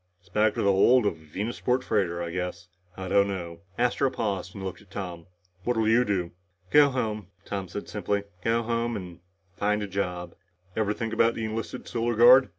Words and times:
"It's 0.19 0.29
back 0.29 0.55
to 0.55 0.63
the 0.63 0.71
hold 0.71 1.05
of 1.05 1.13
a 1.13 1.23
Venusport 1.23 1.83
freighter, 1.83 2.23
I 2.23 2.31
guess. 2.31 2.69
I 2.97 3.07
don't 3.07 3.27
know." 3.27 3.59
Astro 3.77 4.09
paused 4.09 4.55
and 4.55 4.63
looked 4.65 4.81
at 4.81 4.89
Tom. 4.89 5.27
"What'll 5.63 5.87
you 5.87 6.03
do?" 6.03 6.31
"Go 6.71 6.89
home," 6.89 7.27
said 7.45 7.45
Tom 7.45 7.67
simply. 7.67 8.23
"Go 8.43 8.63
home 8.63 8.95
and 8.95 9.07
and 9.09 9.19
find 9.57 9.83
a 9.83 9.87
job." 9.87 10.33
"Ever 10.75 10.93
think 10.95 11.13
about 11.13 11.35
the 11.35 11.45
enlisted 11.45 11.87
Solar 11.87 12.15
Guard? 12.15 12.49